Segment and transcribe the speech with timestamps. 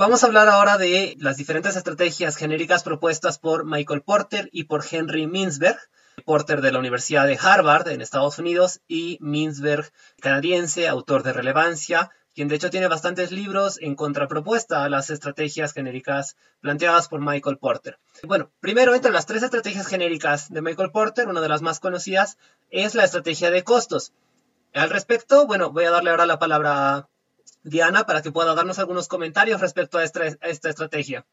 [0.00, 4.82] Vamos a hablar ahora de las diferentes estrategias genéricas propuestas por Michael Porter y por
[4.90, 5.78] Henry Mintzberg.
[6.24, 12.10] Porter de la Universidad de Harvard en Estados Unidos y Mintzberg canadiense, autor de relevancia,
[12.34, 17.58] quien de hecho tiene bastantes libros en contrapropuesta a las estrategias genéricas planteadas por Michael
[17.58, 17.98] Porter.
[18.22, 22.38] Bueno, primero entre las tres estrategias genéricas de Michael Porter, una de las más conocidas
[22.70, 24.14] es la estrategia de costos.
[24.72, 27.09] Al respecto, bueno, voy a darle ahora la palabra
[27.62, 30.26] Diana para que pueda darnos algunos comentarios respecto a esta,
[30.68, 31.26] estrategia.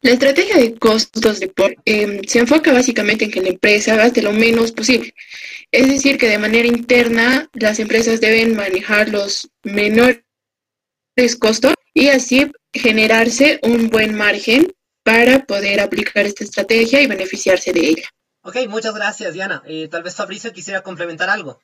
[0.00, 4.20] La estrategia de costos de por, em, se enfoca básicamente en que la empresa gaste
[4.20, 5.14] lo menos posible.
[5.70, 10.24] Es decir, que de manera interna las empresas deben manejar los menores
[11.38, 14.72] costos y así generarse un buen margen
[15.04, 18.08] para poder aplicar esta estrategia y beneficiarse de ella.
[18.42, 19.62] Ok, muchas gracias, Diana.
[19.66, 21.60] Eh, tal vez Fabricio quisiera complementar algo.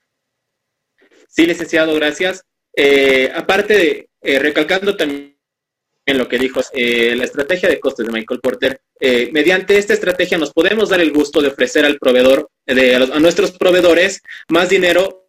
[1.28, 2.44] Sí, licenciado, gracias.
[2.80, 5.34] Eh, aparte de, eh, recalcando también
[6.06, 8.80] lo que dijo, eh, la estrategia de costes de Michael Porter,
[9.32, 14.22] mediante esta estrategia nos podemos dar el gusto de ofrecer al proveedor, a, nuestros proveedores,
[14.48, 15.28] más dinero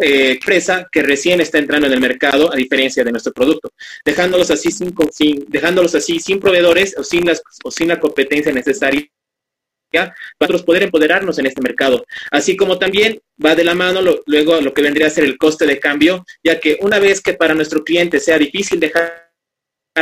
[0.00, 3.72] empresa que recién está entrando en el mercado a diferencia de nuestro producto,
[4.04, 4.94] dejándolos así sin,
[5.48, 9.08] dejándolos así sin proveedores o sin, las, o sin la competencia necesaria
[9.90, 12.04] para nosotros poder empoderarnos en este mercado.
[12.30, 15.66] Así como también va de la mano luego lo que vendría a ser el coste
[15.66, 19.30] de cambio, ya que una vez que para nuestro cliente sea difícil dejar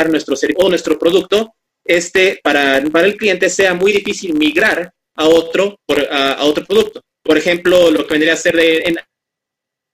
[0.09, 5.27] nuestro servicio o nuestro producto, este para, para el cliente sea muy difícil migrar a
[5.27, 5.79] otro,
[6.11, 7.01] a, otro producto.
[7.23, 8.97] Por ejemplo, lo que vendría a ser en,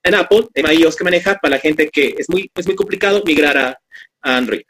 [0.03, 3.23] en Apple, en iOS que maneja, para la gente que es muy, es muy complicado
[3.25, 3.79] migrar a
[4.21, 4.61] Android.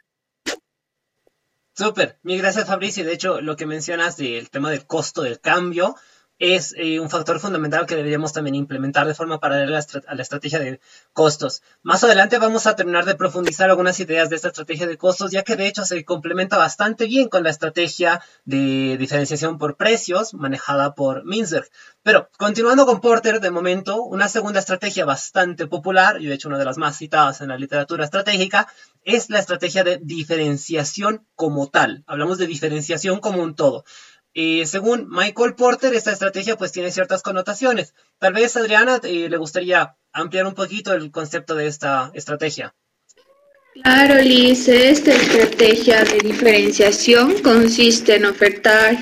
[1.78, 3.03] Súper, mil gracias Fabricio.
[3.03, 5.96] De hecho, lo que mencionas del tema del costo del cambio
[6.40, 10.59] es eh, un factor fundamental que deberíamos también implementar de forma paralela a la estrategia
[10.59, 10.79] de
[11.13, 11.62] costos.
[11.81, 15.44] Más adelante vamos a terminar de profundizar algunas ideas de esta estrategia de costos, ya
[15.44, 20.95] que de hecho se complementa bastante bien con la estrategia de diferenciación por precios manejada
[20.95, 21.69] por Minzer.
[22.03, 26.57] Pero continuando con Porter, de momento, una segunda estrategia bastante popular, y de hecho una
[26.57, 28.68] de las más citadas en la literatura estratégica,
[29.03, 32.03] es la estrategia de diferenciación como tal.
[32.07, 33.85] Hablamos de diferenciación como un todo.
[34.38, 37.96] Eh, según Michael Porter, esta estrategia pues tiene ciertas connotaciones.
[38.19, 42.75] Tal vez Adriana eh, le gustaría ampliar un poquito el concepto de esta estrategia.
[43.81, 48.97] Claro, Liz, esta estrategia de diferenciación consiste en ofertar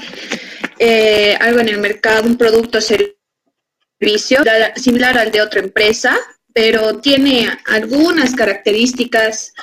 [0.77, 4.43] eh, algo en el mercado, un producto o servicio
[4.75, 6.15] similar al de otra empresa,
[6.53, 9.53] pero tiene algunas características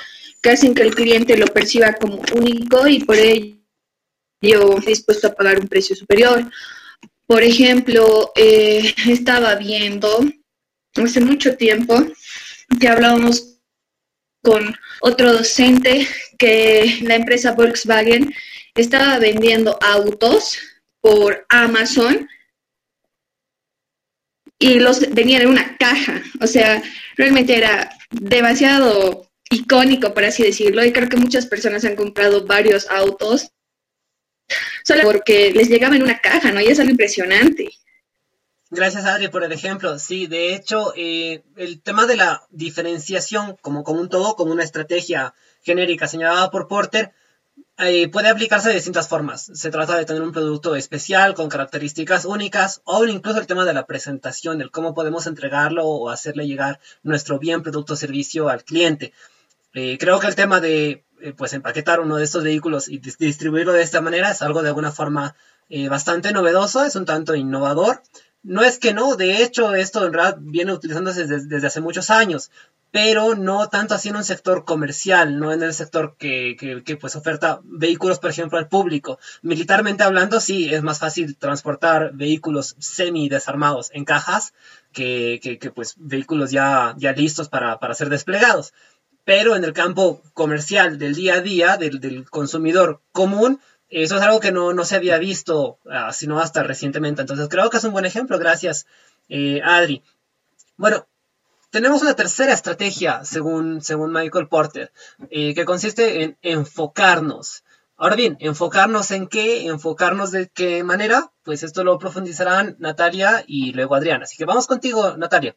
[0.41, 3.60] que hacen que el cliente lo perciba como único y por ello
[4.41, 6.49] yo dispuesto a pagar un precio superior.
[7.27, 10.25] Por ejemplo, eh, estaba viendo
[10.95, 11.95] hace mucho tiempo
[12.79, 13.59] que hablábamos
[14.43, 16.07] con otro docente
[16.37, 18.33] que la empresa Volkswagen
[18.75, 20.57] estaba vendiendo autos
[20.99, 22.27] por Amazon
[24.57, 26.21] y los venían en una caja.
[26.39, 26.81] O sea,
[27.17, 32.89] realmente era demasiado icónico, por así decirlo, y creo que muchas personas han comprado varios
[32.89, 33.51] autos
[34.83, 36.61] solo porque les llegaba en una caja, ¿no?
[36.61, 37.69] Y es algo impresionante.
[38.69, 39.99] Gracias, Adri, por el ejemplo.
[39.99, 44.63] Sí, de hecho, eh, el tema de la diferenciación como, como un todo, como una
[44.63, 47.13] estrategia genérica señalada por Porter,
[47.77, 49.51] eh, puede aplicarse de distintas formas.
[49.53, 53.73] Se trata de tener un producto especial con características únicas o incluso el tema de
[53.73, 58.63] la presentación, del cómo podemos entregarlo o hacerle llegar nuestro bien, producto o servicio al
[58.63, 59.13] cliente.
[59.73, 63.73] Eh, creo que el tema de eh, pues empaquetar uno de estos vehículos y distribuirlo
[63.73, 65.35] de esta manera es algo de alguna forma
[65.69, 68.01] eh, bastante novedoso, es un tanto innovador.
[68.43, 72.51] No es que no, de hecho esto en realidad viene utilizándose desde, hace muchos años,
[72.89, 77.15] pero no tanto así en un sector comercial, no en el sector que, que, pues
[77.15, 79.19] oferta vehículos, por ejemplo, al público.
[79.43, 84.53] Militarmente hablando, sí, es más fácil transportar vehículos semi desarmados en cajas
[84.91, 88.73] que, que pues vehículos ya, ya listos para, para ser desplegados
[89.23, 93.59] pero en el campo comercial del día a día, del, consumidor común,
[93.89, 97.21] eso es algo que no, se había visto ah, sino hasta recientemente.
[97.21, 98.39] Entonces creo que es un buen ejemplo.
[98.39, 98.87] Gracias,
[99.29, 100.01] eh, Adri.
[100.77, 101.07] Bueno,
[101.71, 104.91] tenemos una tercera estrategia, según, según Michael Porter,
[105.29, 107.63] eh, que consiste en enfocarnos.
[107.97, 109.67] Ahora bien, ¿enfocarnos en qué?
[109.67, 111.31] ¿Enfocarnos de qué manera?
[111.43, 114.23] Pues esto lo profundizarán Natalia y luego Adriana.
[114.23, 115.55] Así que vamos contigo, Natalia.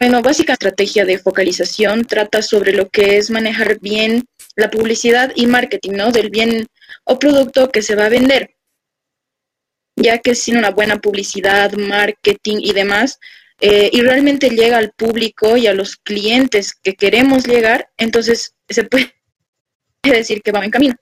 [0.00, 4.24] Bueno, básica estrategia de focalización trata sobre lo que es manejar bien
[4.56, 6.10] la publicidad y marketing, ¿no?
[6.10, 6.66] Del bien
[7.04, 8.56] o producto que se va a vender.
[9.96, 13.18] Ya que sin una buena publicidad, marketing y demás,
[13.60, 18.84] eh, y realmente llega al público y a los clientes que queremos llegar, entonces se
[18.84, 19.14] puede
[20.02, 20.96] decir que va en camino.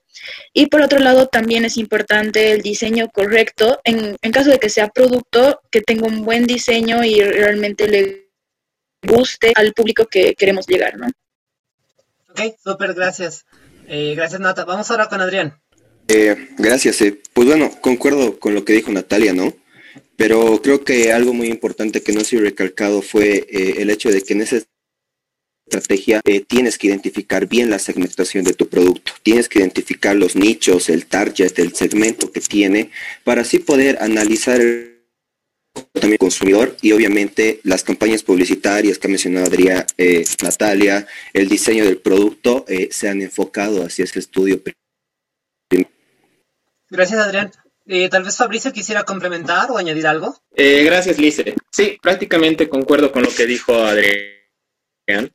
[0.53, 4.69] Y por otro lado, también es importante el diseño correcto, en, en caso de que
[4.69, 8.22] sea producto, que tenga un buen diseño y realmente le
[9.03, 11.07] guste al público que queremos llegar, ¿no?
[12.29, 13.45] Ok, súper, gracias.
[13.87, 14.65] Eh, gracias, Nata.
[14.65, 15.59] Vamos ahora con Adrián.
[16.07, 17.01] Eh, gracias.
[17.01, 17.21] Eh.
[17.33, 19.53] Pues bueno, concuerdo con lo que dijo Natalia, ¿no?
[20.15, 24.21] Pero creo que algo muy importante que no se ha recalcado fue el hecho de
[24.21, 24.57] que en esa
[25.65, 30.89] estrategia tienes que identificar bien la segmentación de tu producto, tienes que identificar los nichos,
[30.89, 32.91] el target, el segmento que tiene,
[33.23, 34.92] para así poder analizar el
[35.93, 41.85] también consumidor y obviamente las campañas publicitarias que ha mencionado Adrián, eh, Natalia, el diseño
[41.85, 44.61] del producto eh, se han enfocado hacia ese estudio.
[46.89, 47.51] Gracias Adrián.
[47.85, 50.37] Eh, tal vez Fabricio quisiera complementar o añadir algo.
[50.55, 51.55] gracias Lice.
[51.71, 54.21] Sí, prácticamente concuerdo con lo que dijo Adrián.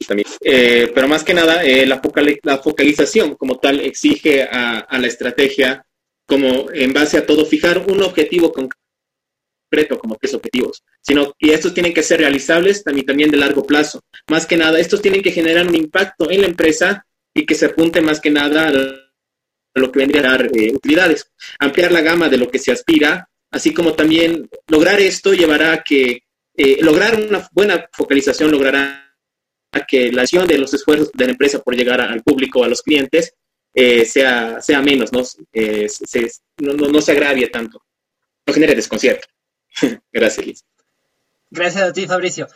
[0.06, 0.26] También.
[0.40, 2.00] pero más que nada, la,
[2.42, 5.84] la, focalización como tal exige a, a la estrategia
[6.26, 8.87] como en base a todo fijar un objetivo concreto
[10.00, 14.00] como tres objetivos, sino que estos tienen que ser realizables también, también de largo plazo.
[14.28, 17.04] Más que nada, estos tienen que generar un impacto en la empresa
[17.34, 21.30] y que se apunte más que nada a lo que vendría a dar eh, utilidades.
[21.58, 25.82] Ampliar la gama de lo que se aspira, así como también lograr esto llevará a
[25.82, 26.22] que
[26.56, 29.14] eh, lograr una buena focalización logrará
[29.72, 32.68] a que la acción de los esfuerzos de la empresa por llegar al público, a
[32.68, 33.34] los clientes,
[33.74, 35.22] eh, sea, sea menos, ¿no?
[35.24, 37.82] Se, no, no se agravie tanto,
[38.46, 39.28] no genere desconcierto.
[40.12, 40.64] Gracias, Liz.
[41.50, 42.48] Gracias a ti, Fabricio.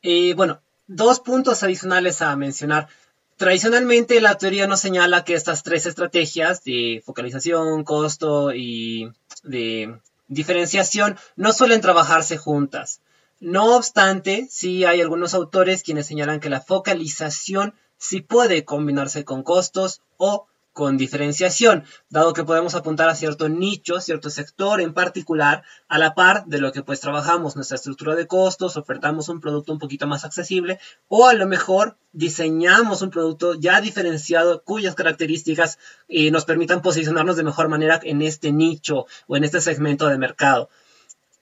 [0.00, 2.88] Y bueno, dos puntos adicionales a mencionar.
[3.36, 9.98] Tradicionalmente la teoría nos señala que estas tres estrategias de focalización, costo y de
[10.28, 13.00] diferenciación no suelen trabajarse juntas.
[13.38, 19.42] No obstante, sí hay algunos autores quienes señalan que la focalización sí puede combinarse con
[19.42, 20.46] costos o
[20.76, 26.14] con diferenciación, dado que podemos apuntar a cierto nicho, cierto sector en particular, a la
[26.14, 30.06] par de lo que pues trabajamos nuestra estructura de costos, ofertamos un producto un poquito
[30.06, 30.78] más accesible
[31.08, 35.78] o a lo mejor diseñamos un producto ya diferenciado cuyas características
[36.08, 40.18] eh, nos permitan posicionarnos de mejor manera en este nicho o en este segmento de
[40.18, 40.68] mercado.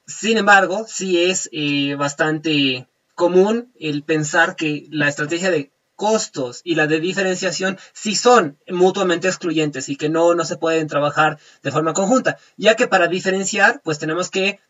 [0.07, 2.87] Sin embargo, sí es eh, bastante
[3.17, 9.29] común el pensar que la estrategia de costos y la de diferenciación sí son mutuamente
[9.29, 13.81] excluyentes y que no, no se pueden trabajar de forma conjunta, ya que para diferenciar
[13.83, 14.61] pues tenemos que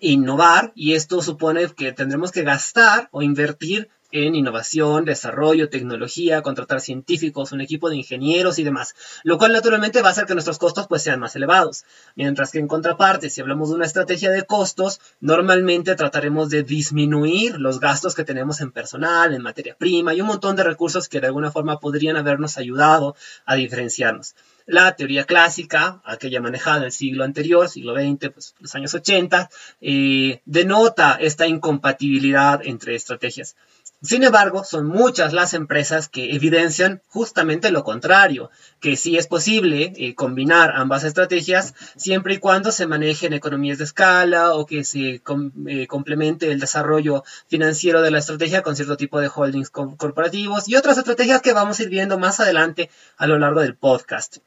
[0.00, 6.80] innovar y esto supone que tendremos que gastar o invertir en innovación, desarrollo, tecnología, contratar
[6.80, 10.58] científicos, un equipo de ingenieros y demás, lo cual naturalmente va a hacer que nuestros
[10.58, 11.84] costos pues sean más elevados.
[12.14, 17.58] Mientras que en contraparte, si hablamos de una estrategia de costos, normalmente trataremos de disminuir
[17.58, 21.20] los gastos que tenemos en personal, en materia prima y un montón de recursos que
[21.20, 24.34] de alguna forma podrían habernos ayudado a diferenciarnos.
[24.66, 29.48] La teoría clásica, aquella manejada en el siglo anterior, siglo XX, pues los años 80,
[29.80, 33.56] eh, denota esta incompatibilidad entre estrategias.
[34.00, 39.92] Sin embargo, son muchas las empresas que evidencian justamente lo contrario, que sí es posible
[39.96, 45.20] eh, combinar ambas estrategias siempre y cuando se manejen economías de escala o que se
[45.66, 50.76] eh, complemente el desarrollo financiero de la estrategia con cierto tipo de holdings corporativos y
[50.76, 54.38] otras estrategias que vamos a ir viendo más adelante a lo largo del podcast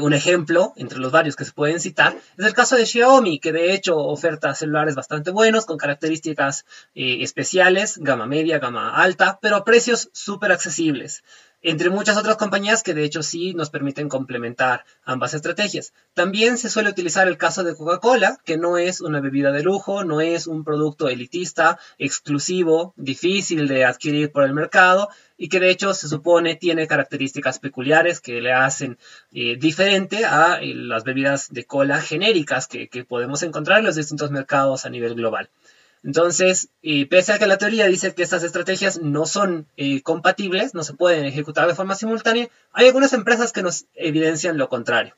[0.00, 3.52] un ejemplo, entre los varios que se pueden citar, es el caso de Xiaomi, que
[3.52, 6.64] de hecho oferta celulares bastante buenos, con características
[6.94, 11.22] eh, especiales, gama media, gama alta, pero a precios súper accesibles
[11.62, 15.92] entre muchas otras compañías que de hecho sí nos permiten complementar ambas estrategias.
[16.12, 20.04] También se suele utilizar el caso de Coca-Cola, que no es una bebida de lujo,
[20.04, 25.08] no es un producto elitista, exclusivo, difícil de adquirir por el mercado
[25.42, 28.96] y que de hecho se supone tiene características peculiares que le hacen
[29.32, 34.30] eh, diferente a eh, las bebidas de cola genéricas que podemos encontrar en los distintos
[34.30, 35.50] mercados a nivel global.
[36.04, 36.68] Entonces,
[37.10, 40.94] pese a que la teoría dice que estas estrategias no son eh, compatibles, no se
[40.94, 45.14] pueden ejecutar de forma simultánea, hay algunas empresas que nos evidencian lo contrario.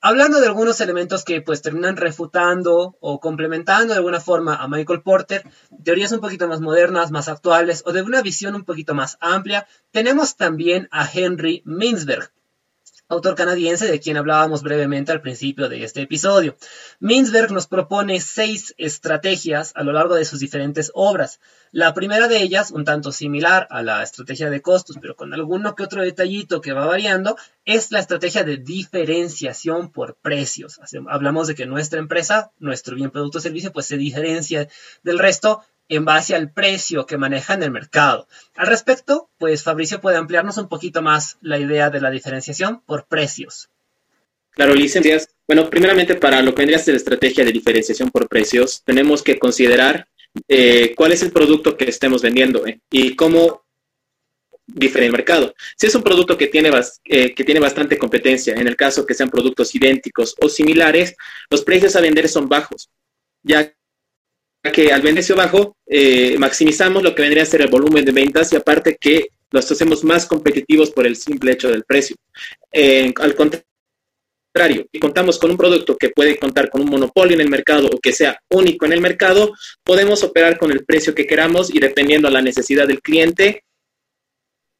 [0.00, 5.02] Hablando de algunos elementos que pues terminan refutando o complementando de alguna forma a Michael
[5.02, 5.44] Porter,
[5.84, 9.66] teorías un poquito más modernas, más actuales o de una visión un poquito más amplia,
[9.90, 12.32] tenemos también a Henry Mintzberg,
[13.10, 16.56] autor canadiense de quien hablábamos brevemente al principio de este episodio.
[17.00, 21.40] Mintzberg nos propone seis estrategias a lo largo de sus diferentes obras.
[21.72, 25.74] La primera de ellas, un tanto similar a la estrategia de costos, pero con alguno
[25.74, 30.80] que otro detallito que va variando, es la estrategia de diferenciación por precios.
[31.08, 34.68] Hablamos de que nuestra empresa, nuestro bien producto o servicio, pues se diferencia
[35.02, 38.26] del resto en base al precio que maneja en el mercado.
[38.56, 43.06] Al respecto, pues Fabricio puede ampliarnos un poquito más la idea de la diferenciación por
[43.06, 43.68] precios.
[44.52, 45.28] Claro, licencias.
[45.46, 49.22] Bueno, primeramente para lo que vendría a ser la estrategia de diferenciación por precios, tenemos
[49.22, 50.06] que considerar
[50.46, 53.64] eh, cuál es el producto que estemos vendiendo eh, y cómo
[54.64, 55.52] diferente el mercado.
[55.76, 56.70] Si es un producto que tiene,
[57.04, 61.16] eh, que tiene bastante competencia, en el caso que sean productos idénticos o similares,
[61.50, 62.90] los precios a vender son bajos,
[63.42, 63.74] ya
[64.62, 68.52] que al precio bajo eh, maximizamos lo que vendría a ser el volumen de ventas
[68.52, 72.16] y aparte que los hacemos más competitivos por el simple hecho del precio.
[72.72, 77.48] al contrario, si contamos con un producto que puede contar con un monopolio en el
[77.48, 79.52] mercado o que sea único en el mercado,
[79.82, 83.64] podemos operar con el precio que queramos y dependiendo a la necesidad del cliente,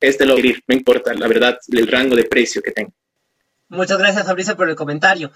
[0.01, 2.93] este lo no importa la verdad el rango de precio que tenga.
[3.71, 5.31] Muchas gracias, Fabricio, por el comentario.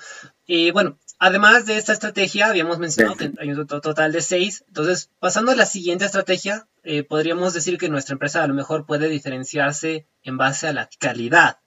[0.45, 4.64] Y bueno, además de esta estrategia, habíamos mencionado que hay un total de seis.
[4.67, 8.87] Entonces, pasando a la siguiente estrategia, eh, podríamos decir que nuestra empresa a lo mejor
[8.87, 11.59] puede diferenciarse en base a la calidad.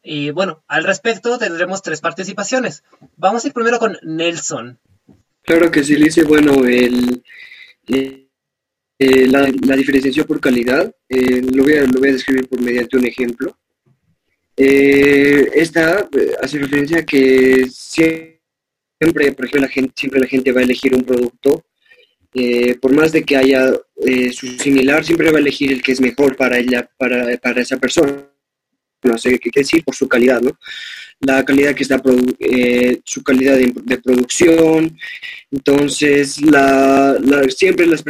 [0.00, 2.84] Y bueno, al respecto tendremos tres participaciones.
[3.16, 4.78] Vamos a ir primero con Nelson.
[5.42, 6.22] Claro que sí, Lice.
[6.22, 7.24] Bueno, el,
[7.88, 8.28] eh,
[8.96, 13.06] eh, la, diferenciación por calidad lo, voy a, lo voy a describir por mediante un
[13.06, 13.58] ejemplo.
[14.62, 20.52] Eh, esta eh, hace referencia a que siempre, por ejemplo, la gente, siempre la gente
[20.52, 21.64] va a elegir un producto,
[22.34, 23.72] eh, por más de que haya
[24.32, 27.78] su similar, siempre va a elegir el que es mejor para ella, para, para esa
[27.78, 28.28] persona.
[29.02, 30.58] No sé qué decir por su calidad, ¿no?
[31.20, 32.02] La calidad que está,
[33.04, 34.94] su calidad de, producción.
[35.50, 38.04] Entonces, la, siempre las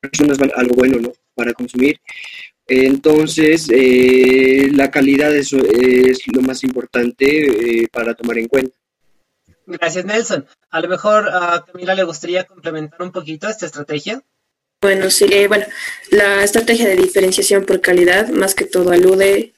[0.00, 1.12] personas van a algo bueno, ¿no?
[1.34, 1.98] Para consumir.
[2.66, 8.76] Entonces, eh, la calidad es, es, lo más importante eh, para tomar en cuenta.
[9.66, 10.46] Gracias, Nelson.
[10.70, 14.22] A lo mejor a Camila le gustaría complementar un poquito esta estrategia.
[14.80, 15.64] Bueno, sí, eh, bueno,
[16.10, 19.54] la estrategia de diferenciación por calidad más que todo alude,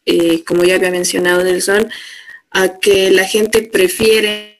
[0.47, 1.91] como ya había mencionado Nelson,
[2.51, 4.58] a que la gente prefiere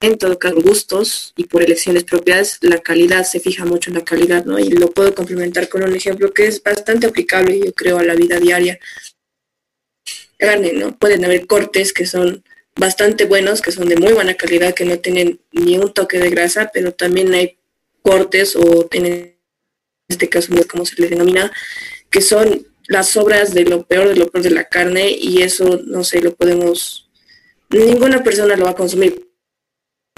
[0.00, 4.04] en todo caso gustos y por elecciones propias, la calidad se fija mucho en la
[4.04, 4.58] calidad, ¿no?
[4.58, 8.14] Y lo puedo complementar con un ejemplo que es bastante aplicable, yo creo, a la
[8.14, 8.78] vida diaria.
[10.38, 10.98] Carne, ¿no?
[10.98, 12.42] Pueden haber cortes que son
[12.76, 16.30] bastante buenos, que son de muy buena calidad, que no tienen ni un toque de
[16.30, 17.58] grasa, pero también hay
[18.00, 19.36] cortes o en
[20.08, 21.52] este caso, como se les denomina,
[22.08, 25.80] que son las sobras de lo peor de lo peor de la carne y eso,
[25.84, 27.10] no sé, lo podemos,
[27.68, 29.29] ninguna persona lo va a consumir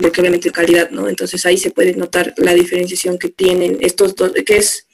[0.03, 1.09] porque obviamente calidad, ¿no?
[1.09, 4.87] Entonces ahí se puede notar la diferenciación que tienen estos dos, que es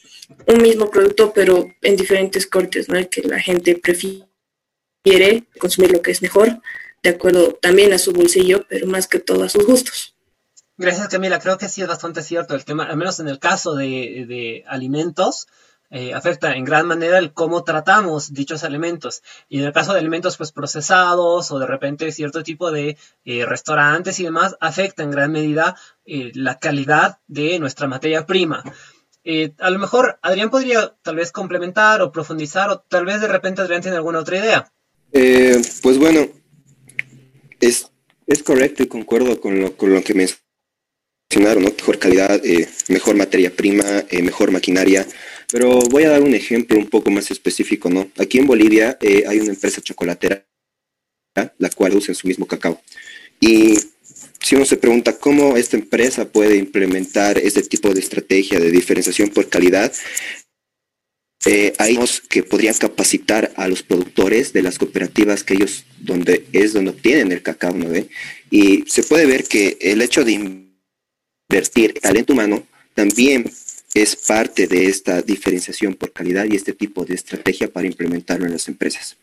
[0.46, 2.96] un mismo producto, pero en diferentes cortes, ¿no?
[3.08, 6.60] Que la gente prefiere consumir lo que es mejor,
[7.02, 10.14] de acuerdo también a su bolsillo, pero más que todo a sus gustos.
[10.76, 11.40] Gracias, Camila.
[11.40, 14.64] Creo que sí es bastante cierto el tema, al menos en el caso de, de
[14.68, 15.48] alimentos
[15.90, 19.22] eh, afecta en gran manera el cómo tratamos dichos alimentos.
[19.48, 23.46] Y en el caso de alimentos pues procesados o de repente cierto tipo de eh,
[23.46, 28.62] restaurantes y demás, afecta en gran medida eh, la calidad de nuestra materia prima.
[29.58, 33.62] a lo mejor Adrián podría tal vez complementar o profundizar o tal vez de repente
[33.62, 34.70] Adrián tiene alguna otra idea.
[35.10, 36.28] pues bueno,
[37.60, 37.90] es,
[38.26, 41.70] es correcto y concuerdo con lo, con lo que mencionaron, ¿no?
[41.70, 42.40] Mejor calidad,
[42.88, 43.84] mejor materia prima,
[44.22, 45.06] mejor maquinaria.
[45.50, 48.10] Pero voy a dar un ejemplo un poco más específico, ¿no?
[48.18, 50.44] Aquí en Bolivia eh, hay una empresa chocolatera,
[51.58, 52.80] la cual usa su mismo cacao.
[53.40, 53.78] Y
[54.40, 59.30] si uno se pregunta cómo esta empresa puede implementar este tipo de estrategia de diferenciación
[59.30, 59.92] por calidad,
[61.46, 66.72] eh, hay que podrían capacitar a los productores de las cooperativas que ellos donde es
[66.72, 68.08] donde obtienen el cacao, ¿no ve?
[68.50, 70.32] Y se puede ver que el hecho de
[71.50, 73.50] invertir talento humano también
[73.94, 78.52] es parte de esta diferenciación por calidad y este tipo de estrategia para implementarlo en
[78.52, 79.16] las empresas.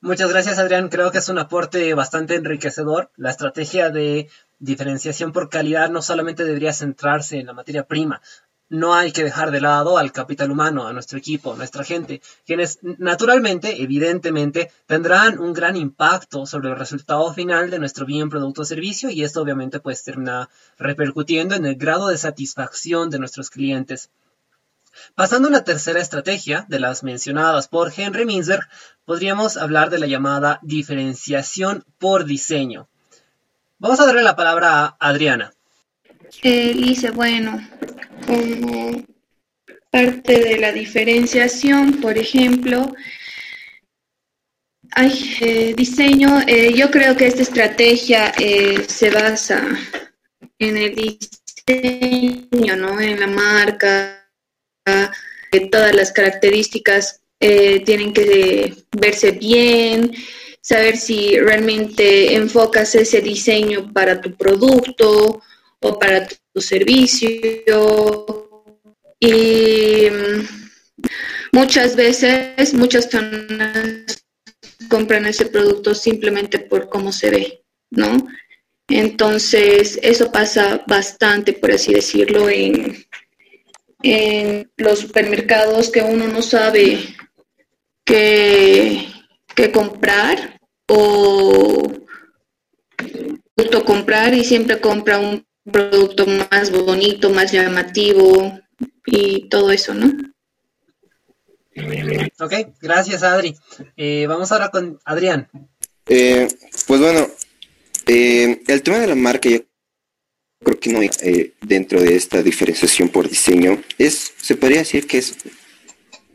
[0.00, 0.88] Muchas gracias, Adrián.
[0.88, 3.10] Creo que es un aporte bastante enriquecedor.
[3.16, 4.28] La estrategia de
[4.60, 8.22] diferenciación por calidad no solamente debería centrarse en la materia prima.
[8.68, 12.20] No hay que dejar de lado al capital humano, a nuestro equipo, a nuestra gente,
[12.46, 18.62] quienes naturalmente, evidentemente, tendrán un gran impacto sobre el resultado final de nuestro bien, producto
[18.62, 23.50] o servicio y esto obviamente pues termina repercutiendo en el grado de satisfacción de nuestros
[23.50, 24.10] clientes.
[25.14, 28.66] Pasando a una tercera estrategia de las mencionadas por Henry Minzer,
[29.04, 32.88] podríamos hablar de la llamada diferenciación por diseño.
[33.78, 35.52] Vamos a darle la palabra a Adriana.
[36.42, 37.60] Eh, bueno,
[38.26, 39.04] como
[39.90, 42.94] parte de la diferenciación, por ejemplo,
[44.92, 49.66] hay eh, diseño, eh, yo creo que esta estrategia eh, se basa
[50.58, 53.00] en el diseño, ¿no?
[53.00, 54.28] En la marca,
[55.70, 60.12] todas las características tienen que verse bien,
[60.60, 65.42] saber si realmente enfocas ese diseño para tu producto
[65.80, 67.30] o para tu servicio.
[69.20, 70.46] Y mm,
[71.52, 74.24] muchas veces, muchas personas
[74.88, 78.28] compran ese producto simplemente por cómo se ve, ¿no?
[78.88, 83.04] Entonces, eso pasa bastante, por así decirlo, en,
[84.02, 86.98] en los supermercados que uno no sabe
[88.04, 89.08] qué,
[89.54, 90.58] qué comprar
[90.88, 91.78] o
[93.88, 98.58] comprar y siempre compra un producto más bonito, más llamativo
[99.06, 100.12] y todo eso, ¿no?
[102.40, 103.54] Ok, gracias Adri.
[103.96, 105.48] Eh, vamos ahora con Adrián.
[106.06, 106.48] Eh,
[106.86, 107.28] pues bueno,
[108.06, 109.60] eh, el tema de la marca yo
[110.64, 111.00] creo que no
[111.62, 115.36] dentro de esta diferenciación por diseño es, se podría decir que es,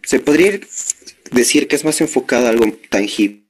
[0.03, 0.59] se podría
[1.31, 3.43] decir que es más enfocado a algo tangible.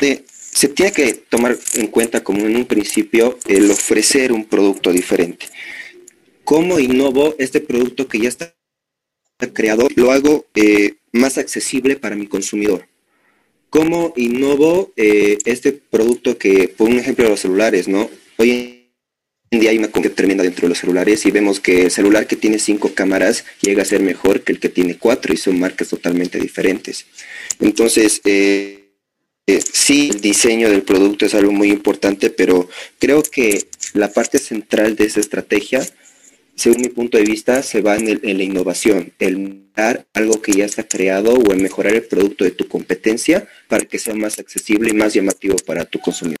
[0.00, 0.24] De,
[0.56, 5.46] se tiene que tomar en cuenta como en un principio el ofrecer un producto diferente.
[6.44, 8.54] ¿Cómo innovo este producto que ya está
[9.52, 9.86] creado?
[9.96, 12.88] Lo hago eh, más accesible para mi consumidor.
[13.68, 18.08] ¿Cómo innovo eh, este producto que, por un ejemplo, los celulares, ¿no?
[18.38, 18.92] Hoy
[19.50, 22.26] en día hay una competencia tremenda dentro de los celulares y vemos que el celular
[22.26, 25.60] que tiene cinco cámaras llega a ser mejor que el que tiene cuatro y son
[25.60, 27.04] marcas totalmente diferentes.
[27.60, 28.85] Entonces, eh,
[29.48, 34.38] eh, sí, el diseño del producto es algo muy importante, pero creo que la parte
[34.38, 35.86] central de esa estrategia,
[36.56, 40.64] según mi punto de vista, se va en, la innovación, el dar algo que ya
[40.64, 44.90] está creado o en mejorar el producto de tu competencia para que sea más accesible
[44.90, 46.38] y más llamativo para tu consumidor.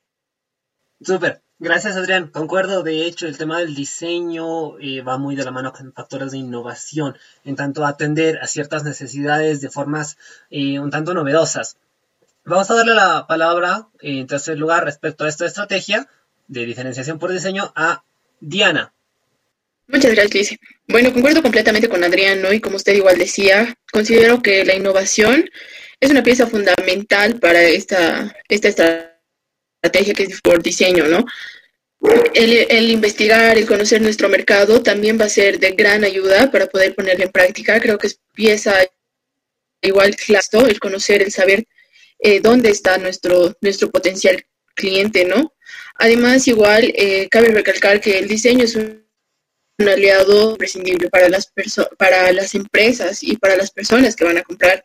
[1.00, 2.28] Súper, gracias Adrián.
[2.28, 6.32] Concuerdo, de hecho, el tema del diseño eh, va muy de la mano con factores
[6.32, 10.16] de innovación, en tanto atender a ciertas necesidades de formas
[10.50, 11.76] eh, un tanto novedosas.
[12.46, 16.08] Vamos a darle la palabra, en tercer lugar, respecto a esta estrategia
[16.46, 18.04] de diferenciación por diseño a
[18.38, 18.94] Diana.
[19.88, 20.58] Muchas gracias, Liz.
[20.86, 22.52] Bueno, concuerdo completamente con Adrián, ¿no?
[22.52, 25.50] Y como usted igual decía, considero que la innovación
[25.98, 31.26] es una pieza fundamental para esta, esta estrategia que es por diseño, ¿no?
[32.32, 36.94] El, investigar, el conocer nuestro mercado también va a ser de gran ayuda para poder
[36.94, 37.80] ponerlo en práctica.
[37.80, 38.72] Creo que es pieza
[39.82, 41.66] igual claro, el conocer, el saber
[42.18, 45.52] eh, dónde está nuestro, nuestro potencial cliente, ¿no?
[45.98, 49.04] Además, igual, eh, cabe recalcar que el diseño es un,
[49.78, 51.52] aliado imprescindible para las,
[51.98, 54.82] para las empresas y para las personas que van a comprar.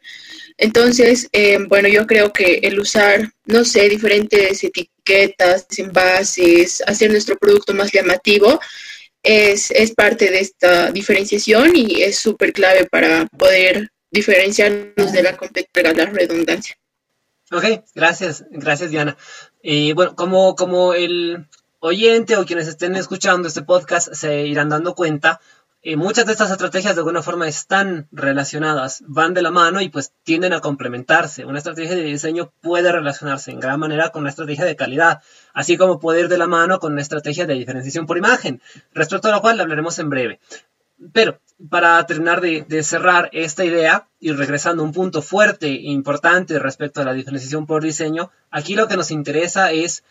[0.58, 7.38] Entonces, eh, bueno, yo creo que el usar, no sé, diferentes etiquetas, envases, hacer nuestro
[7.38, 8.60] producto más llamativo,
[9.24, 15.38] es, es parte de esta diferenciación y es súper clave para poder diferenciarnos de la
[15.38, 16.76] competencia, la redundancia.
[17.51, 19.17] Ok, gracias, gracias Diana.
[19.61, 21.47] Y bueno, como, como el
[21.79, 25.41] oyente o quienes estén escuchando este podcast se irán dando cuenta,
[25.83, 29.89] eh, muchas de estas estrategias de alguna forma están relacionadas, van de la mano y
[29.89, 31.43] pues tienden a complementarse.
[31.43, 35.21] Una estrategia de diseño puede relacionarse en gran manera con una estrategia de calidad,
[35.53, 38.61] así como puede ir de la mano con una estrategia de diferenciación por imagen,
[38.93, 40.39] respecto a lo cual hablaremos en breve.
[41.13, 46.59] Pero para terminar de, cerrar esta idea y regresando a un punto fuerte e importante
[46.59, 50.03] respecto a la diferenciación por diseño, aquí lo que nos interesa es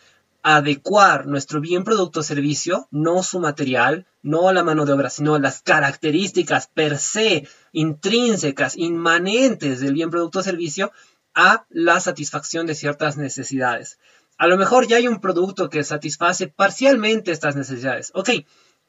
[0.43, 5.37] adecuar nuestro bien producto o servicio, no su material, no la mano de obra, sino
[5.37, 10.91] las características per se, intrínsecas, inmanentes del bien producto o servicio
[11.35, 13.99] a la satisfacción de ciertas necesidades.
[14.37, 18.11] A lo mejor ya hay un producto que satisface parcialmente estas necesidades.
[18.15, 18.29] Ok,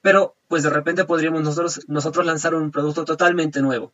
[0.02, 3.92] pero pues de repente podríamos nosotros, nosotros lanzar un producto totalmente nuevo.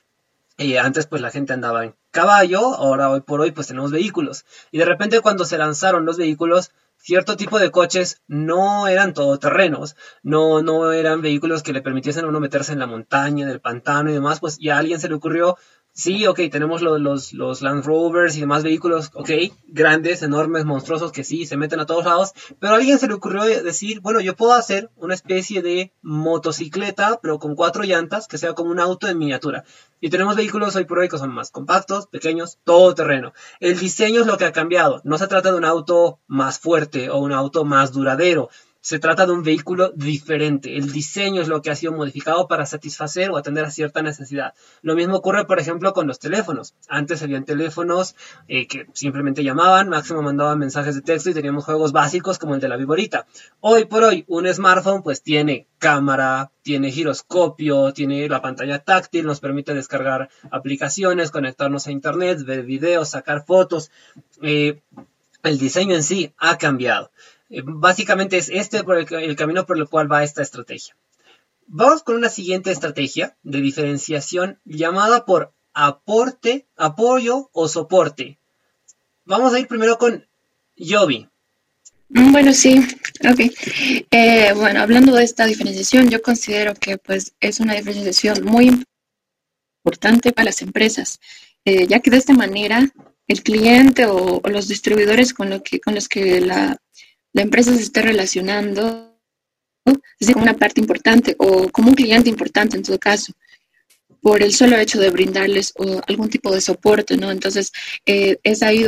[0.56, 4.44] Y antes pues la gente andaba en caballo, ahora hoy por hoy pues tenemos vehículos.
[4.72, 9.94] Y de repente cuando se lanzaron los vehículos, cierto tipo de coches no eran todoterrenos,
[10.24, 13.60] no, no eran vehículos que le permitiesen a uno meterse en la montaña, en el
[13.60, 15.56] pantano y demás, pues ya a alguien se le ocurrió
[15.98, 19.30] Sí, ok, tenemos los, los, Land Rovers y demás vehículos, ok,
[19.66, 23.14] grandes, enormes, monstruosos, que sí, se meten a todos lados, pero a alguien se le
[23.14, 28.38] ocurrió decir, bueno, yo puedo hacer una especie de motocicleta, pero con cuatro llantas, que
[28.38, 29.64] sea como un auto en miniatura.
[30.00, 33.32] Y tenemos vehículos hoy por hoy que son más compactos, pequeños, todo terreno.
[33.58, 35.00] El diseño es lo que ha cambiado.
[35.02, 38.50] No se trata de un auto más fuerte o un auto más duradero
[38.88, 40.78] se trata de un vehículo diferente.
[40.78, 44.54] El diseño es lo que ha sido modificado para satisfacer o atender a cierta necesidad.
[44.80, 46.74] Lo mismo ocurre, por ejemplo, con los teléfonos.
[46.88, 48.16] Antes habían teléfonos
[48.48, 52.62] eh, que simplemente llamaban, máximo mandaban mensajes de texto y teníamos juegos básicos como el
[52.62, 53.26] de la Viborita.
[53.60, 59.40] Hoy por hoy, un smartphone pues tiene cámara, tiene giroscopio, tiene la pantalla táctil, nos
[59.40, 63.90] permite descargar aplicaciones, conectarnos a internet, ver videos, sacar fotos.
[64.40, 64.80] Eh,
[65.42, 67.10] el diseño en sí ha cambiado.
[67.50, 70.96] Eh, básicamente es este el, camino por el cual va esta estrategia.
[71.66, 78.38] Vamos con una siguiente estrategia de diferenciación llamada por aporte, apoyo o soporte.
[79.24, 80.26] Vamos a ir primero con
[80.76, 81.28] Yobi.
[82.08, 82.80] Mm, bueno, sí,
[83.28, 83.40] ok.
[84.10, 88.82] Eh, bueno, hablando de esta diferenciación, yo considero que pues es una diferenciación muy
[89.84, 91.20] importante para las empresas,
[91.64, 92.90] eh, ya que de esta manera
[93.26, 96.78] el cliente o, los distribuidores con, lo que, con los que la
[97.38, 99.16] la empresa se está relacionando
[100.18, 103.32] es como una parte importante o como un cliente importante en todo caso,
[104.20, 105.72] por el solo hecho de brindarles
[106.08, 107.30] algún tipo de soporte, ¿no?
[107.30, 107.70] Entonces,
[108.04, 108.84] eh, es ahí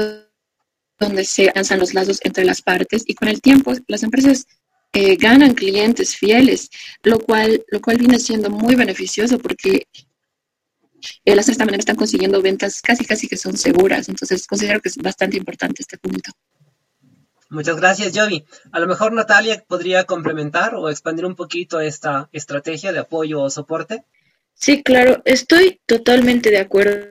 [0.98, 4.48] donde se lanzan los lazos entre las partes y con el tiempo las empresas
[4.94, 6.70] eh, ganan clientes fieles,
[7.04, 9.86] lo cual, lo cual viene siendo muy beneficioso porque
[11.24, 14.08] eh, las tres también están consiguiendo ventas casi, casi que son seguras.
[14.08, 16.32] Entonces, considero que es bastante importante este punto.
[17.50, 18.44] Muchas gracias, Jovi.
[18.70, 23.50] A lo mejor Natalia podría complementar o expandir un poquito esta estrategia de apoyo o
[23.50, 24.04] soporte.
[24.54, 27.08] Sí, claro, estoy totalmente de acuerdo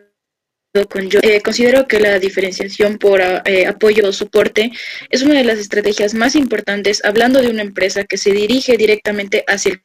[0.90, 1.20] con yo.
[1.24, 4.72] Eh, considero que la diferenciación por eh, apoyo o soporte
[5.10, 9.44] es una de las estrategias más importantes hablando de una empresa que se dirige directamente
[9.46, 9.84] hacia el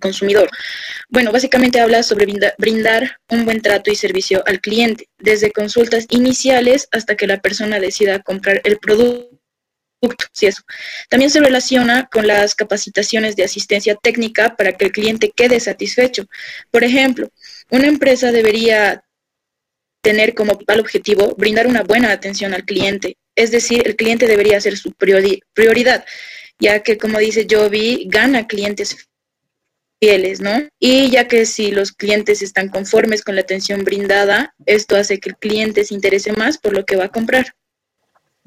[0.00, 0.48] consumidor.
[1.08, 6.86] Bueno, básicamente habla sobre brindar un buen trato y servicio al cliente, desde consultas iniciales
[6.92, 9.37] hasta que la persona decida comprar el producto
[11.08, 16.24] También se relaciona con las capacitaciones de asistencia técnica para que el cliente quede satisfecho.
[16.70, 17.30] Por ejemplo,
[17.70, 19.02] una empresa debería
[20.00, 24.60] tener como principal objetivo brindar una buena atención al cliente, es decir, el cliente debería
[24.60, 26.04] ser su prioridad,
[26.58, 29.08] ya que como dice Jovi, gana clientes
[30.00, 30.68] fieles, ¿no?
[30.78, 35.30] Y ya que si los clientes están conformes con la atención brindada, esto hace que
[35.30, 37.54] el cliente se interese más por lo que va a comprar.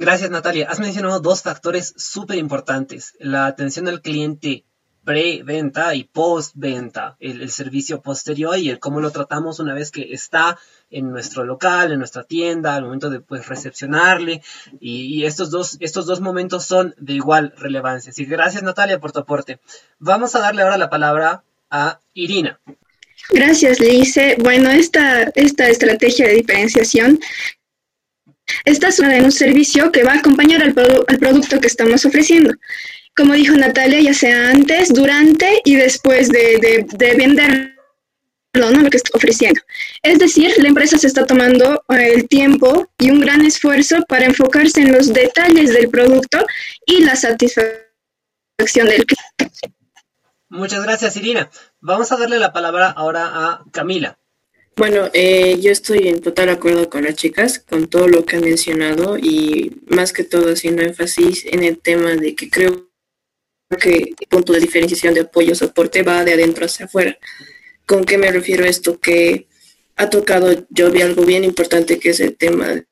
[0.01, 0.67] Gracias, Natalia.
[0.67, 3.13] Has mencionado dos factores súper importantes.
[3.19, 4.65] La atención al cliente
[5.03, 10.57] pre-venta y post-venta, el, servicio posterior y el cómo lo tratamos una vez que está
[10.89, 14.41] en nuestro local, en nuestra tienda, al momento de pues, recepcionarle.
[14.79, 18.09] Y, estos, dos, estos dos momentos son de igual relevancia.
[18.09, 19.59] Así que gracias, Natalia, por tu aporte.
[19.99, 22.59] Vamos a darle ahora la palabra a Irina.
[23.29, 24.35] Gracias, Lice.
[24.39, 27.19] Bueno, esta, esta estrategia de diferenciación
[28.65, 32.53] esta es una de un servicio que va a acompañar al, producto que estamos ofreciendo.
[33.15, 37.71] Como dijo Natalia, ya sea antes, durante y después de, de, venderlo,
[38.53, 38.81] ¿no?
[38.81, 39.59] lo que está ofreciendo.
[40.01, 44.25] Es decir, la empresa se está tomando eh, el tiempo y un gran esfuerzo para
[44.25, 46.45] enfocarse en los detalles del producto
[46.85, 49.67] y la satisfacción del cliente.
[50.49, 51.49] Muchas gracias, Irina.
[51.79, 54.17] Vamos a darle la palabra ahora a Camila.
[54.75, 58.43] Bueno, eh, yo estoy en total acuerdo con las chicas, con todo lo que han
[58.43, 62.89] mencionado y más que todo haciendo énfasis en el tema de que creo
[63.79, 67.17] que el punto de diferenciación de apoyo soporte va de adentro hacia afuera.
[67.85, 68.99] ¿Con qué me refiero esto?
[68.99, 69.47] Que
[69.97, 72.83] ha tocado, yo vi algo bien importante que es el tema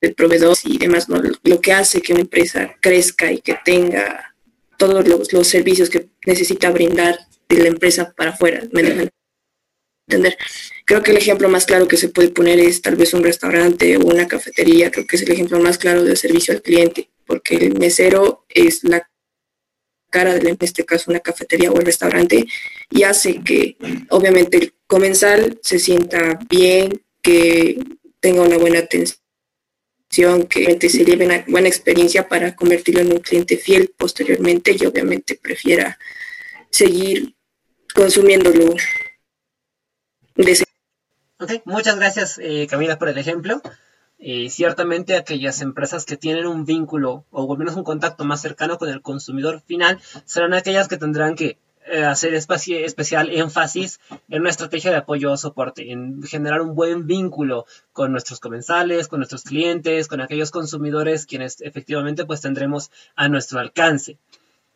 [0.00, 4.34] del proveedor y demás, lo que hace que una empresa crezca y que tenga
[4.78, 8.62] todos los, los servicios que necesita brindar de la empresa para afuera.
[8.72, 9.10] ¿me
[10.06, 10.36] entender.
[10.84, 13.96] Creo que el ejemplo más claro que se puede poner es tal vez un restaurante
[13.96, 17.56] o una cafetería, creo que es el ejemplo más claro de servicio al cliente, porque
[17.56, 19.08] el mesero es la
[20.10, 22.46] cara de, en este caso, una cafetería o el restaurante,
[22.90, 23.76] y hace que
[24.10, 27.78] obviamente el comensal se sienta bien, que
[28.20, 33.56] tenga una buena atención que se lleve una buena experiencia para convertirlo en un cliente
[33.56, 35.98] fiel posteriormente y obviamente prefiera
[36.70, 37.34] seguir
[37.94, 38.76] consumiéndolo
[41.64, 43.60] muchas gracias eh, Camila por el ejemplo.
[44.18, 48.78] Y ciertamente aquellas empresas que tienen un vínculo o al menos un contacto más cercano
[48.78, 54.48] con el consumidor final serán aquellas que tendrán que eh, hacer especial énfasis en una
[54.48, 59.42] estrategia de apoyo o soporte, en generar un buen vínculo con nuestros comensales, con nuestros
[59.42, 64.16] clientes, con aquellos consumidores quienes efectivamente pues tendremos a nuestro alcance.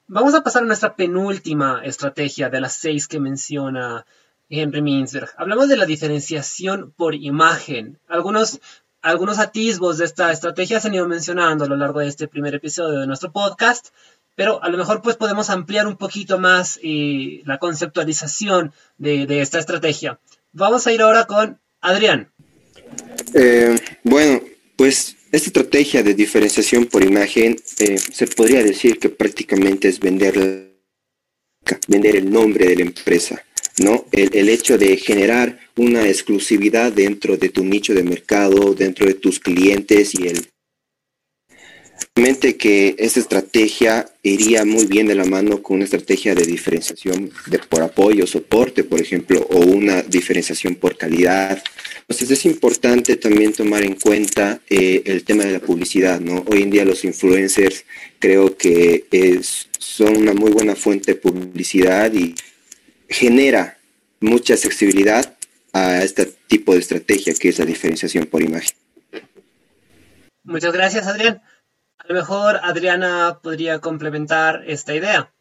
[0.06, 4.04] Vamos a pasar a nuestra penúltima estrategia de las seis que menciona
[4.50, 5.30] Henry Mintzberg.
[5.36, 7.98] Hablamos de la diferenciación por imagen.
[8.08, 8.60] Algunos,
[9.02, 12.54] algunos atisbos de esta estrategia se han ido mencionando a lo largo de este primer
[12.54, 13.88] episodio de nuestro podcast
[14.38, 19.58] pero a lo mejor pues podemos ampliar un poquito más eh, la conceptualización de, esta
[19.58, 20.20] estrategia.
[20.52, 22.30] Vamos a ir ahora con Adrián.
[23.34, 24.40] Eh, bueno,
[24.76, 30.70] pues esta estrategia de diferenciación por imagen eh, se podría decir que prácticamente es vender,
[31.88, 33.42] vender el nombre de la empresa.
[33.80, 34.04] ¿No?
[34.12, 39.14] El, el, hecho de generar una exclusividad dentro de tu nicho de mercado, dentro de
[39.14, 40.48] tus clientes y el
[42.56, 47.58] que esta estrategia iría muy bien de la mano con una estrategia de diferenciación de,
[47.58, 51.62] por apoyo, soporte, por ejemplo, o una diferenciación por calidad.
[52.00, 56.44] Entonces es importante también tomar en cuenta eh, el tema de la publicidad, ¿no?
[56.48, 57.84] Hoy en día los influencers
[58.18, 62.34] creo que es, son una muy buena fuente de publicidad y
[63.08, 63.78] genera
[64.20, 65.36] mucha accesibilidad
[65.72, 68.76] a este tipo de estrategia que es la diferenciación por imagen.
[70.44, 71.42] Muchas gracias, Adrián.
[71.98, 75.32] A lo mejor Adriana podría complementar esta idea.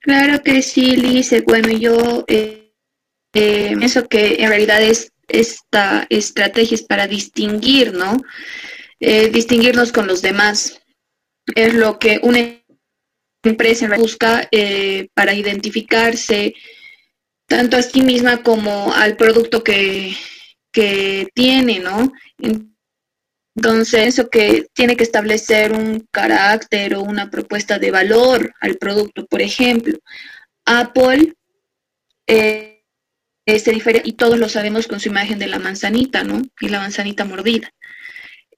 [0.00, 1.42] Claro que sí, Lice.
[1.42, 2.72] Bueno, yo eh,
[3.32, 8.16] eh, pienso que en realidad es esta estrategia es para distinguir, ¿no?
[9.00, 10.80] Eh, distinguirnos con los demás.
[11.54, 12.40] Es lo que una
[13.50, 14.48] empresa busca
[15.14, 16.54] para identificarse
[17.46, 20.14] tanto a sí misma como al producto que,
[20.72, 22.12] que tiene, ¿no?
[23.56, 29.26] Entonces, eso que tiene que establecer un carácter o una propuesta de valor al producto.
[29.26, 29.98] Por ejemplo,
[30.64, 31.34] Apple
[32.26, 32.82] eh,
[33.46, 36.42] se diferencia, y todos lo sabemos con su imagen de la manzanita, ¿no?
[36.60, 37.70] Y la manzanita mordida.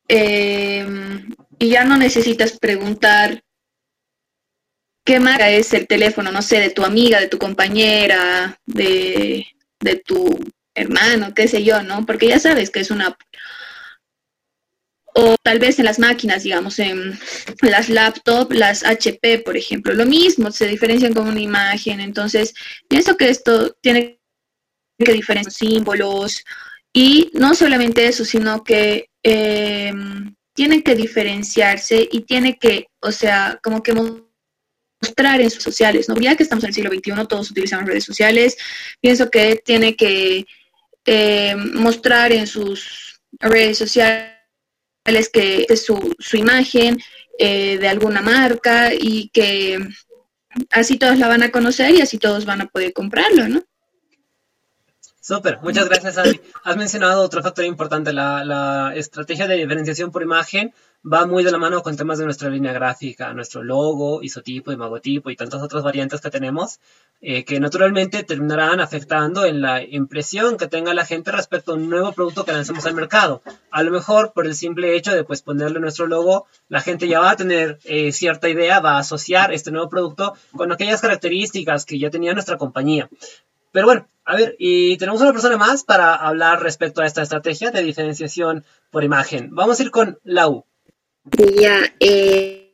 [0.09, 3.43] Em, y ya no necesitas preguntar
[5.07, 9.47] qué marca es el teléfono, no sé, de tu amiga, de tu compañera, de,
[10.05, 10.39] tu
[10.75, 12.05] hermano, qué sé yo, ¿no?
[12.05, 13.17] Porque ya sabes que es una
[15.19, 17.19] o tal vez en las máquinas, digamos, en
[17.63, 22.53] las laptops, las HP, por ejemplo, lo mismo, se diferencian con una imagen, entonces
[22.87, 24.21] pienso que esto tiene
[24.99, 26.45] que diferenciar símbolos
[26.93, 29.93] y no solamente eso, sino que eh,
[30.53, 33.95] tienen que diferenciarse y tiene que, o sea, como que
[35.01, 36.17] mostrar en sus sociales, ¿no?
[36.17, 38.57] Ya que estamos en el siglo XXI, todos utilizamos redes sociales,
[39.01, 40.47] pienso que tiene que
[41.05, 44.37] eh, mostrar en sus redes sociales
[45.05, 46.99] es que es su, su imagen
[47.39, 49.79] eh, de alguna marca y que
[50.71, 53.63] así todos la van a conocer y así todos van a poder comprarlo, ¿no?
[55.27, 56.41] Súper, muchas gracias, Andy.
[56.63, 60.73] Has mencionado otro factor importante, la, la, estrategia de diferenciación por imagen
[61.05, 65.29] va muy de la mano con temas de nuestra línea gráfica, nuestro logo, isotipo, imagotipo
[65.29, 66.79] y tantas otras variantes que tenemos,
[67.21, 71.91] eh, que naturalmente terminarán afectando en la impresión que tenga la gente respecto a un
[71.91, 73.43] nuevo producto que lancemos al mercado.
[73.73, 77.19] A lo mejor por el simple hecho de pues ponerle nuestro logo, la gente ya
[77.19, 81.85] va a tener eh, cierta idea, va a asociar este nuevo producto con aquellas características
[81.85, 83.09] que ya tenía nuestra compañía.
[83.77, 87.71] Pero bueno, a ver, y tenemos una persona más para hablar respecto a esta estrategia
[87.71, 89.51] de diferenciación por imagen.
[89.55, 90.65] Vamos a ir con Lau.
[91.61, 92.73] Ya, eh,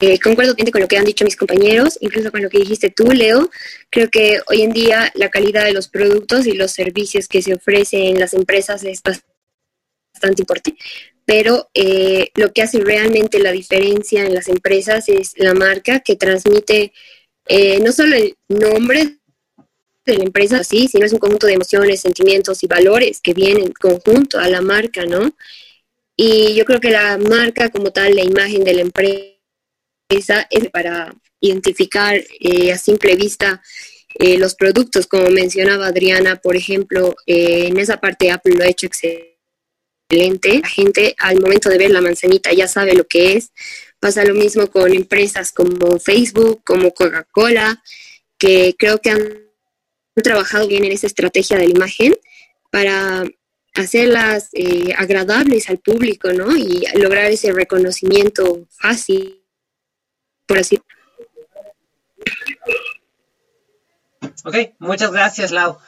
[0.00, 3.10] eh, concuerdo con lo que han dicho mis compañeros, incluso con lo que dijiste tú,
[3.10, 3.48] Leo.
[3.88, 7.54] Creo que hoy en día la calidad de los productos y los servicios que se
[7.54, 10.78] ofrecen en las empresas es bastante importante.
[11.24, 16.16] Pero eh, lo que hace realmente la diferencia en las empresas es la marca que
[16.16, 16.92] transmite
[17.80, 19.20] no solo el nombre
[20.04, 23.72] de la empresa sí, sino es un conjunto de emociones, sentimientos y valores que vienen
[23.72, 25.34] conjunto a la marca, ¿no?
[26.16, 31.14] Y yo creo que la marca como tal, la imagen de la empresa es para
[31.40, 33.62] identificar eh, a simple vista
[34.16, 38.68] eh, los productos, como mencionaba Adriana, por ejemplo, eh, en esa parte Apple lo ha
[38.68, 40.60] hecho excelente.
[40.60, 43.50] La gente al momento de ver la manzanita ya sabe lo que es.
[43.98, 47.82] Pasa lo mismo con empresas como Facebook, como Coca-Cola,
[48.38, 49.43] que creo que han
[50.22, 52.14] trabajado bien en esa estrategia de la imagen
[52.70, 53.24] para
[53.74, 56.56] hacerlas eh, agradables al público, ¿no?
[56.56, 59.42] Y lograr ese reconocimiento fácil,
[60.46, 60.80] por así
[64.44, 65.78] Ok, muchas gracias, Lau.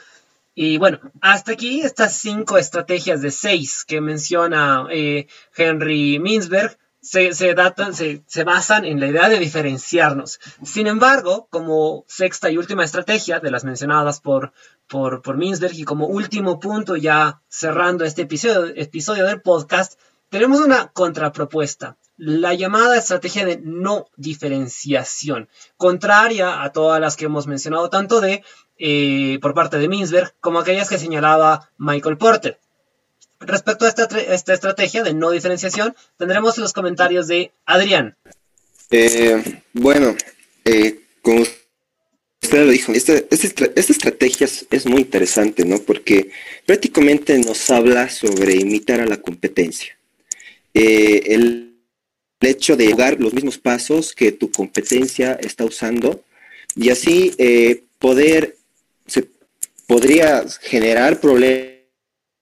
[0.55, 7.33] Y bueno, hasta aquí estas cinco estrategias de seis que menciona eh, Henry Mintzberg se,
[7.35, 10.41] se, datan, se, se, basan en la idea de diferenciarnos.
[10.65, 14.53] Sin embargo, como sexta y última estrategia de las mencionadas por,
[14.89, 20.61] por, por Mintzberg y como último punto ya cerrando este episodio, episodio del podcast, tenemos
[20.61, 27.89] una contrapropuesta, la llamada estrategia de no diferenciación, contraria a todas las que hemos mencionado
[27.89, 28.43] tanto de
[28.79, 32.59] eh, por parte de Mintzberg como aquellas que señalaba Michael Porter.
[33.47, 38.17] Respecto a esta, esta estrategia de no diferenciación, tendremos los comentarios de Adrián.
[38.91, 40.17] Eh, bueno,
[40.65, 41.43] eh, como
[42.43, 45.79] usted lo dijo, esta, esta, estrategia es muy interesante, ¿no?
[45.79, 46.31] Porque
[46.65, 49.97] prácticamente nos habla sobre imitar a la competencia.
[50.77, 51.73] Eh, el,
[52.43, 56.23] hecho de jugar los mismos pasos que tu competencia está usando
[56.77, 58.57] y así eh, poder,
[59.07, 59.27] se
[59.87, 61.76] podría generar problemas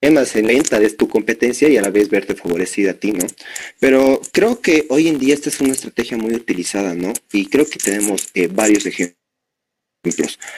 [0.04, 3.26] en venta de tu competencia y a la vez verte favorecida a ti, ¿no?
[3.80, 7.12] Pero creo que hoy en día esta es una estrategia muy utilizada, ¿no?
[7.32, 9.18] Y creo que tenemos eh, varios ejemplos.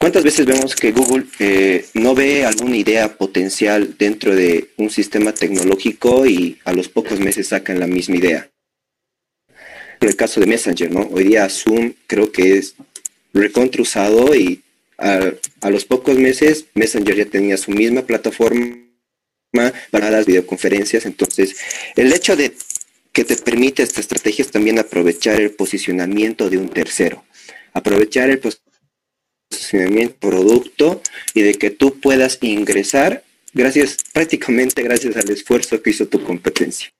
[0.00, 5.32] ¿Cuántas veces vemos que Google eh, no ve alguna idea potencial dentro de un sistema
[5.32, 8.50] tecnológico y a los pocos meses sacan la misma idea?
[10.00, 11.08] En el caso de Messenger, ¿no?
[11.12, 12.74] Hoy día Zoom creo que es
[13.32, 14.62] recontra usado y
[14.98, 15.20] a,
[15.60, 18.85] a los pocos meses Messenger ya tenía su misma plataforma
[19.90, 21.06] para las videoconferencias.
[21.06, 21.56] Entonces,
[21.96, 22.54] el hecho de
[23.12, 27.24] que te permite esta estrategia es también aprovechar el posicionamiento de un tercero.
[27.72, 28.40] Aprovechar el
[29.50, 31.02] posicionamiento producto
[31.34, 36.90] y de que tú puedas ingresar gracias, prácticamente gracias al esfuerzo que hizo tu competencia.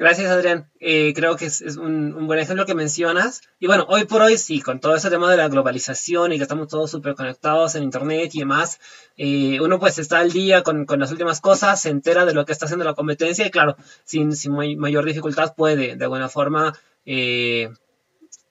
[0.00, 0.70] Gracias, Adrián.
[0.80, 3.42] Eh, creo que es, un, buen ejemplo que mencionas.
[3.58, 6.44] Y bueno, hoy por hoy sí, con todo ese tema de la globalización y que
[6.44, 8.80] estamos todos súper conectados en Internet y demás,
[9.18, 12.52] eh, uno pues está al día con, las últimas cosas, se entera de lo que
[12.52, 16.72] está haciendo la competencia y claro, sin, sin mayor dificultad puede de alguna forma
[17.04, 17.68] eh,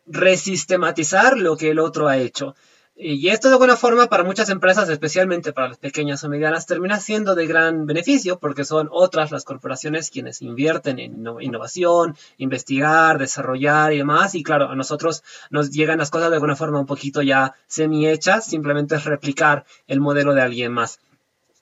[0.05, 2.53] resistematizar lo que el otro ha hecho.
[3.01, 6.99] Y esto de alguna forma para muchas empresas, especialmente para las pequeñas o medianas, termina
[6.99, 13.93] siendo de gran beneficio porque son otras las corporaciones quienes invierten en innovación, investigar, desarrollar
[13.93, 14.35] y demás.
[14.35, 18.05] Y claro, a nosotros nos llegan las cosas de alguna forma un poquito ya semi
[18.05, 20.99] hechas, simplemente es replicar el modelo de alguien más.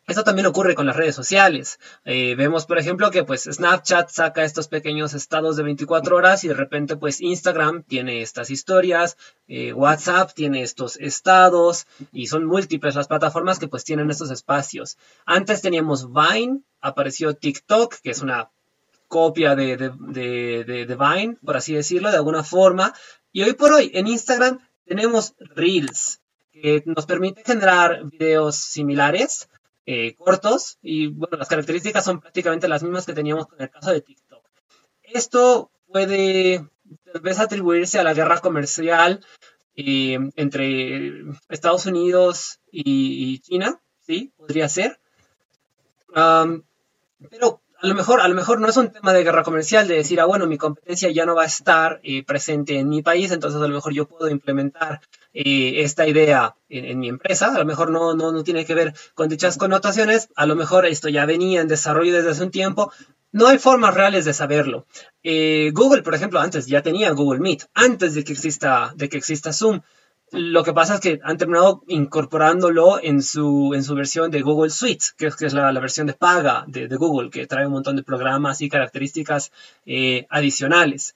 [0.08, 1.82] Esto también ocurre con las redes sociales.
[2.06, 6.48] Eh, vemos, por ejemplo, que pues Snapchat saca estos pequeños estados de 24 horas y
[6.48, 9.18] de repente pues Instagram tiene estas historias,
[9.50, 14.98] eh, WhatsApp tiene estos estados y son múltiples las plataformas que pues tienen estos espacios.
[15.26, 18.50] Antes teníamos Vine, apareció TikTok, que es una
[19.10, 22.94] copia de, de Vine, por así decirlo, de alguna forma.
[23.34, 26.22] Y hoy por hoy en Instagram tenemos Reels,
[26.54, 29.50] que nos permite generar videos similares
[29.90, 33.92] eh, cortos y bueno, las características son prácticamente las mismas que teníamos en el caso
[33.92, 34.44] de TikTok.
[35.02, 36.68] Esto puede
[37.06, 39.26] tal vez atribuirse a la guerra comercial
[39.78, 45.00] eh, entre Estados Unidos y, China, sí, podría ser.
[46.14, 49.96] pero a lo mejor, a lo mejor no es un tema de guerra comercial, de
[49.96, 53.32] decir, ah, bueno, mi competencia ya no va a estar eh, presente en mi país,
[53.32, 55.02] entonces a lo mejor yo puedo implementar
[55.34, 57.54] eh, esta idea en, mi empresa.
[57.54, 60.86] A lo mejor no, no, no tiene que ver con dichas connotaciones, a lo mejor
[60.86, 62.92] esto ya venía en desarrollo desde hace un tiempo.
[63.32, 64.88] No hay formas reales de saberlo.
[65.22, 69.18] Eh, Google, por ejemplo, antes ya tenía Google Meet, antes de que exista, de que
[69.18, 69.82] exista Zoom.
[70.32, 74.70] Lo que pasa es que han terminado incorporándolo en su, en su versión de Google
[74.70, 77.96] Suite, que es, que es la, versión de paga de, Google, que trae un montón
[77.96, 79.54] de programas y características
[79.86, 81.16] eh, adicionales.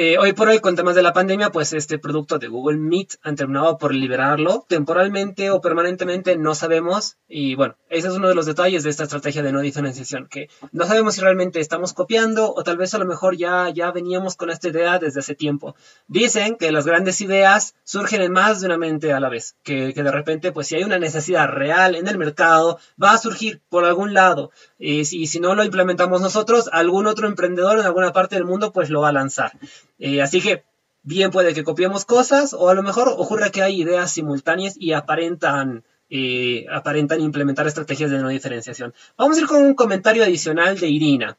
[0.00, 3.16] Eh, hoy por hoy, con temas de la pandemia, pues este producto de Google Meet
[3.20, 7.16] han terminado por liberarlo temporalmente o permanentemente, no sabemos.
[7.26, 10.50] Y bueno, ese es uno de los detalles de esta estrategia de no diferenciación, que
[10.70, 14.36] no sabemos si realmente estamos copiando o tal vez a lo mejor ya, ya veníamos
[14.36, 15.74] con esta idea desde hace tiempo.
[16.06, 19.94] Dicen que las grandes ideas surgen en más de una mente a la vez, que,
[19.94, 23.62] que de repente, pues si hay una necesidad real en el mercado, va a surgir
[23.68, 24.52] por algún lado.
[24.78, 28.44] Y si, y si no lo implementamos nosotros, algún otro emprendedor en alguna parte del
[28.44, 29.58] mundo, pues lo va a lanzar.
[29.98, 30.64] Eh, así que
[31.02, 34.92] bien puede que copiemos cosas o a lo mejor ocurre que hay ideas simultáneas y
[34.92, 38.94] aparentan, eh, aparentan implementar estrategias de no diferenciación.
[39.16, 41.38] Vamos a ir con un comentario adicional de Irina.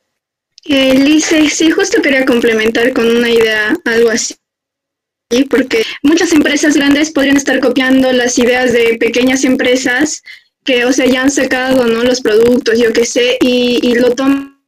[0.65, 4.35] Eh, sí, justo quería complementar con una idea, algo así
[5.49, 10.23] porque muchas empresas grandes podrían estar copiando las ideas de pequeñas empresas
[10.63, 12.03] que, o sea, ya han sacado, ¿no?
[12.03, 14.58] Los productos, yo qué sé, y, y lo toman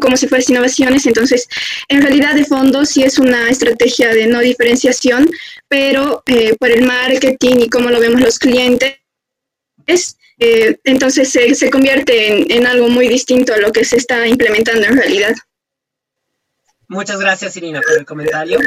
[0.00, 1.48] como si fuesen innovaciones, entonces
[1.88, 5.30] en realidad de fondo sí es una estrategia de no diferenciación,
[5.68, 8.98] pero eh, por el marketing y cómo lo vemos los clientes,
[10.38, 14.26] eh, entonces se, se convierte en, en algo muy distinto a lo que se está
[14.26, 15.34] implementando en realidad.
[16.88, 18.58] Muchas gracias, Irina, por el comentario.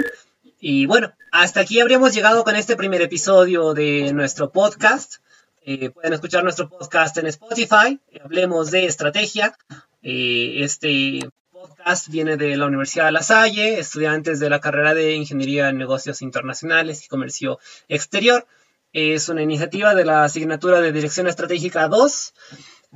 [0.60, 5.16] Y bueno, hasta aquí habríamos llegado con este primer episodio de nuestro podcast.
[5.66, 8.00] Eh, pueden escuchar nuestro podcast en Spotify.
[8.24, 9.58] Hablemos de estrategia.
[10.06, 15.16] Eh, este podcast viene de la Universidad de La Salle, estudiantes de la carrera de
[15.16, 18.46] Ingeniería en Negocios Internacionales y Comercio Exterior.
[18.92, 22.34] Es una iniciativa de la asignatura de Dirección Estratégica 2.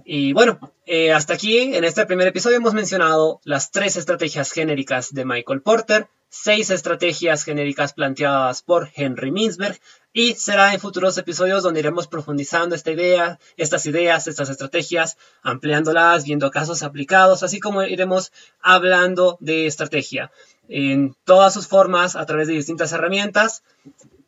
[0.03, 5.13] Y bueno, eh, hasta aquí en este primer episodio hemos mencionado las tres estrategias genéricas
[5.13, 9.79] de Michael Porter, seis estrategias genéricas planteadas por Henry Mintzberg
[10.17, 16.23] y será en futuros episodios donde iremos profundizando esta idea, estas ideas, estas estrategias, ampliándolas,
[16.23, 20.31] viendo casos aplicados, así como iremos hablando de estrategia
[20.69, 23.61] en todas sus formas a través de distintas herramientas.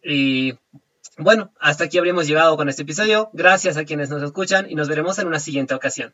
[0.04, 0.60] Y
[1.18, 3.32] bueno, hasta aquí habríamos llegado con este episodio.
[3.34, 6.14] Gracias a quienes nos escuchan y nos veremos en una siguiente ocasión.